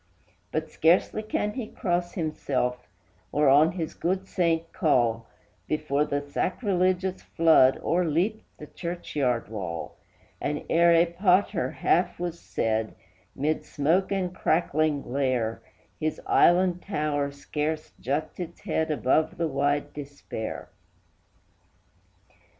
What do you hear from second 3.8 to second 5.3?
good saint call,